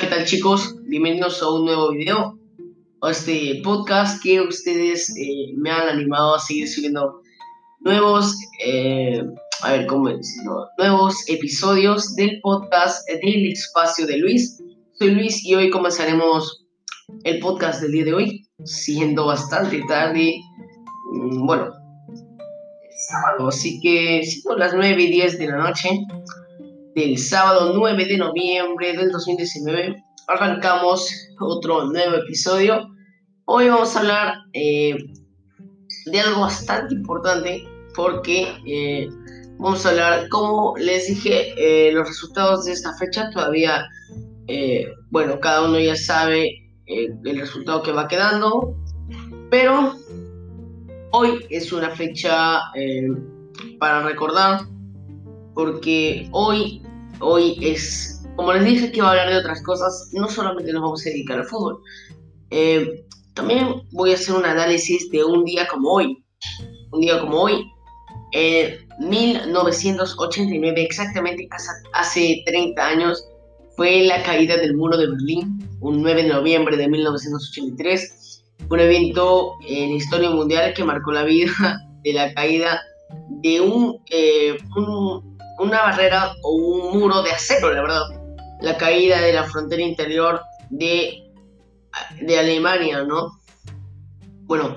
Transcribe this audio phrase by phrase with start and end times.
[0.00, 0.76] ¿qué tal chicos?
[0.84, 2.38] Bienvenidos a un nuevo video,
[3.02, 7.20] a este podcast que ustedes eh, me han animado a seguir subiendo
[7.80, 8.34] nuevos,
[8.64, 9.22] eh,
[9.60, 10.68] a ver, ¿cómo decirlo?
[10.78, 14.62] Nuevos episodios del podcast del espacio de Luis.
[14.94, 16.64] Soy Luis y hoy comenzaremos
[17.24, 20.40] el podcast del día de hoy, siendo bastante tarde,
[21.12, 21.74] mm, bueno,
[23.06, 25.90] sábado, así que siendo las 9 y 10 de la noche
[27.00, 32.90] del sábado 9 de noviembre del 2019 arrancamos otro nuevo episodio.
[33.46, 34.94] Hoy vamos a hablar eh,
[36.04, 39.08] de algo bastante importante porque eh,
[39.58, 43.82] vamos a hablar, como les dije, eh, los resultados de esta fecha todavía,
[45.10, 46.50] bueno, cada uno ya sabe
[46.86, 48.76] el resultado que va quedando,
[49.50, 49.94] pero
[51.12, 52.60] hoy es una fecha
[53.78, 54.60] para recordar
[55.54, 56.82] porque hoy,
[57.20, 60.82] hoy es, como les dije que iba a hablar de otras cosas, no solamente nos
[60.82, 61.80] vamos a dedicar al fútbol,
[62.50, 63.04] eh,
[63.34, 66.24] también voy a hacer un análisis de un día como hoy,
[66.92, 67.64] un día como hoy,
[68.32, 71.48] en 1989, exactamente
[71.92, 73.24] hace 30 años,
[73.76, 79.54] fue la caída del muro de Berlín, un 9 de noviembre de 1983, un evento
[79.66, 81.50] en la historia mundial que marcó la vida
[82.04, 82.80] de la caída
[83.42, 85.29] de un, eh, un
[85.60, 88.02] una barrera o un muro de acero, la verdad.
[88.60, 91.22] La caída de la frontera interior de,
[92.20, 93.38] de Alemania, ¿no?
[94.44, 94.76] Bueno,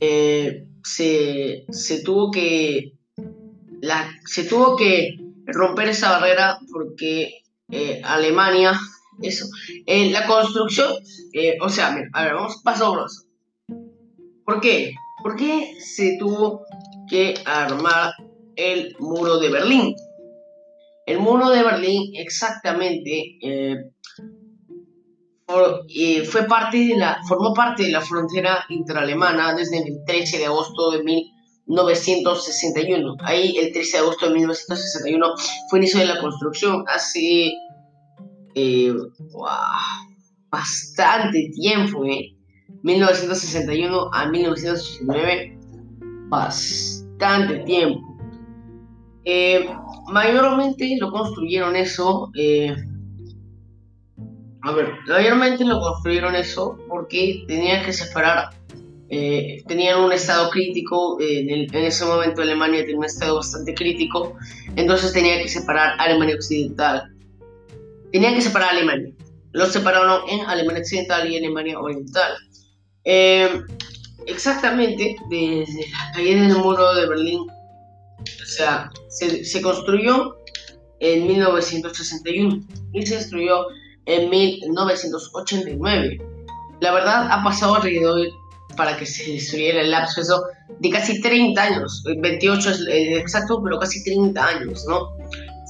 [0.00, 2.94] eh, se, se, tuvo que
[3.80, 8.78] la, se tuvo que romper esa barrera porque eh, Alemania,
[9.22, 9.46] eso,
[9.86, 10.92] eh, la construcción,
[11.60, 13.22] o sea, a ver, vamos paso a paso.
[14.44, 14.94] ¿Por qué?
[15.22, 16.64] ¿Por qué se tuvo
[17.08, 18.14] que armar
[18.58, 19.94] el muro de Berlín.
[21.06, 23.76] El muro de Berlín exactamente eh,
[25.88, 30.46] eh, fue parte de la, formó parte de la frontera interalemana desde el 13 de
[30.46, 33.14] agosto de 1961.
[33.20, 35.26] Ahí el 13 de agosto de 1961
[35.70, 36.84] fue inicio de la construcción.
[36.88, 37.52] Hace
[38.54, 38.92] eh,
[40.50, 42.34] bastante tiempo, ¿eh?
[42.82, 45.58] 1961 a 1969,
[46.28, 48.17] bastante tiempo.
[49.30, 49.68] Eh,
[50.06, 52.30] mayormente lo construyeron eso.
[52.34, 52.74] Eh,
[54.62, 58.48] a ver, mayormente lo construyeron eso porque tenían que separar.
[59.10, 61.18] Eh, tenían un estado crítico.
[61.20, 64.34] En, ese momento Alemania tenía un estado bastante crítico.
[64.76, 67.12] Entonces tenía que separar Alemania Occidental.
[68.10, 69.12] Tenían que separar Alemania.
[69.52, 72.32] Los separaron en Alemania Occidental y Alemania Oriental.
[74.24, 77.46] exactamente desde la caída del muro de Berlín
[78.42, 80.36] o sea, se, construyó
[81.00, 83.66] en 1961 y se destruyó
[84.06, 86.18] en 1989.
[86.80, 88.28] La verdad ha pasado alrededor
[88.76, 90.20] para que se destruyera el lapso
[90.78, 95.16] de casi 30 años, 28 es exacto, pero casi 30 años, ¿no?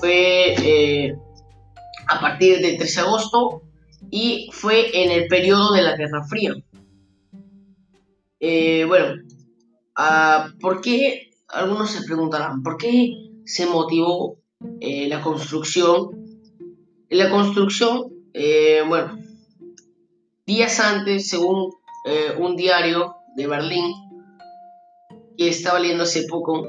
[0.00, 1.16] Fue eh,
[2.08, 3.62] a partir del 13 de agosto
[4.10, 6.54] y fue en el periodo de la Guerra Fría.
[8.40, 9.14] Eh, bueno,
[9.98, 13.12] uh, ¿por qué algunos se preguntarán, ¿por qué
[13.44, 14.38] se motivó
[14.80, 16.10] eh, la construcción?
[17.08, 19.18] La construcción, eh, bueno,
[20.46, 21.72] días antes, según
[22.04, 23.94] eh, un diario de Berlín,
[25.36, 26.66] que estaba leyendo hace poco,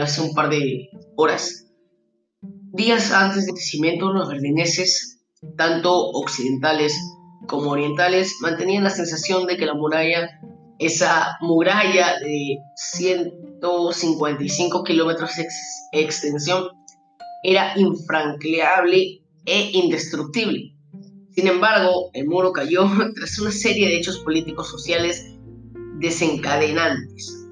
[0.00, 1.66] hace un par de horas,
[2.72, 5.20] días antes del crecimiento, los berlineses,
[5.56, 6.94] tanto occidentales
[7.48, 10.40] como orientales, mantenían la sensación de que la muralla,
[10.80, 15.46] esa muralla de 100 155 kilómetros de
[15.92, 16.68] extensión,
[17.42, 20.74] era infranqueable e indestructible.
[21.30, 25.26] Sin embargo, el muro cayó tras una serie de hechos políticos sociales
[25.98, 27.46] desencadenantes,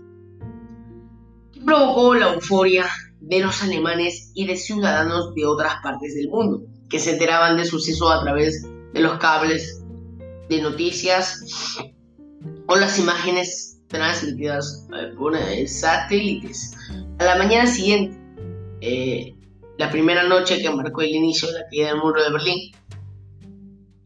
[1.53, 2.87] que provocó la euforia
[3.21, 7.67] de los alemanes y de ciudadanos de otras partes del mundo, que se enteraban de
[7.67, 9.85] suceso a través de los cables
[10.49, 11.43] de noticias
[12.69, 14.87] o las imágenes transmitidas
[15.17, 15.37] por
[15.67, 16.77] satélites.
[17.19, 18.17] A la mañana siguiente,
[18.81, 19.35] eh,
[19.79, 22.73] la primera noche que marcó el inicio de la caída del muro de Berlín,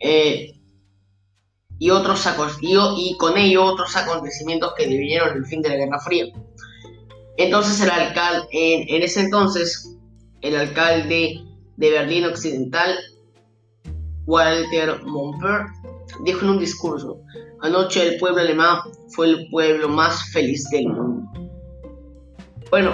[0.00, 0.60] eh,
[1.78, 2.26] y, otros
[2.60, 6.26] y, y con ello otros acontecimientos que dividieron el fin de la Guerra Fría.
[7.36, 9.96] Entonces el alcalde, en, ese entonces,
[10.42, 11.40] el alcalde
[11.76, 12.96] de Berlín Occidental,
[14.26, 15.66] Walter Momper,
[16.24, 17.20] dijo en un discurso,
[17.60, 21.30] anoche el pueblo alemán fue el pueblo más feliz del mundo.
[22.70, 22.92] Bueno,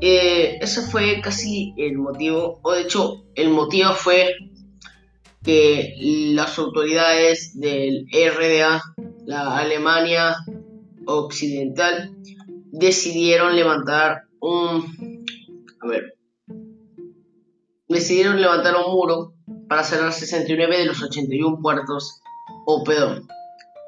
[0.00, 4.34] eh, ese fue casi el motivo, o de hecho el motivo fue
[5.42, 5.94] que
[6.34, 8.82] las autoridades del RDA,
[9.26, 10.36] la Alemania
[11.06, 12.16] Occidental,
[12.72, 15.24] decidieron levantar un...
[15.80, 16.14] A ver.
[17.88, 19.34] Decidieron levantar un muro
[19.68, 22.22] para cerrar 69 de los 81 puertos
[22.66, 23.26] o, perdón,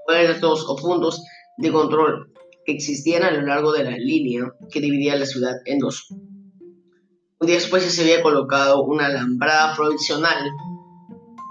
[0.06, 1.23] puertos o puntos
[1.58, 2.32] de control
[2.64, 6.08] que existían a lo largo de la línea que dividía la ciudad en dos.
[7.38, 10.38] Un día después se había colocado una alambrada provisional,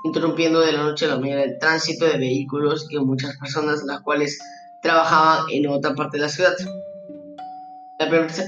[0.04, 4.02] interrumpiendo de la noche a la mañana el tránsito de vehículos y muchas personas, las
[4.02, 4.40] cuales
[4.82, 6.54] trabajaban en otra parte de la ciudad.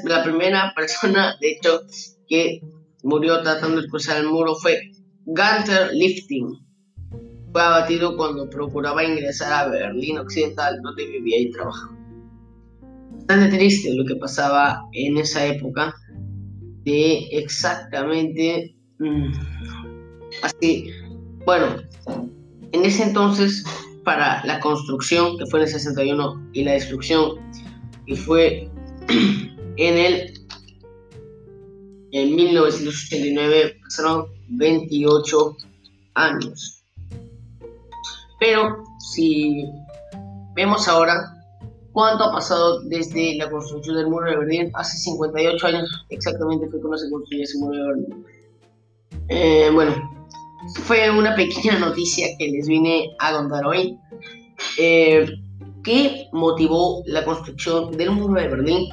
[0.03, 1.81] La, primera persona, de hecho,
[2.27, 2.61] que
[3.03, 4.91] murió tratando de cruzar el muro fue
[5.25, 6.66] Gunther Lifting.
[7.51, 11.95] Fue abatido cuando procuraba ingresar a Berlín Occidental, donde vivía y trabajaba.
[13.11, 15.93] Bastante triste lo que pasaba en esa época,
[16.83, 19.31] de exactamente mm,
[20.43, 20.91] así.
[21.45, 21.77] Bueno,
[22.71, 23.63] en ese entonces,
[24.03, 27.31] para la construcción, que fue en el 61, y la destrucción,
[28.05, 28.69] que fue
[29.77, 30.37] en el
[32.11, 35.57] en 1989 pasaron 28
[36.15, 36.76] años.
[38.39, 39.65] Pero si
[40.55, 41.33] vemos ahora
[41.91, 46.79] cuánto ha pasado desde la construcción del muro de Berlín, hace 58 años exactamente fue
[46.79, 48.25] cuando se construyó ese muro de Berlín.
[49.29, 49.95] Eh, bueno,
[50.83, 53.97] fue una pequeña noticia que les vine a contar hoy.
[54.77, 55.25] Eh,
[55.83, 58.89] ¿Qué motivó la construcción del muro de Berlín?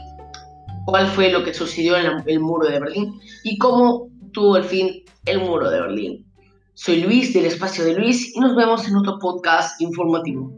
[0.87, 3.21] ¿Cuál fue lo que sucedió en el muro de Berlín?
[3.43, 6.27] ¿Y cómo tuvo el fin el muro de Berlín?
[6.75, 10.53] Soy Luis del espacio de Luis y nos vemos en otro podcast informativo.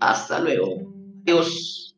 [0.00, 0.92] Hasta luego.
[1.22, 1.89] Adiós.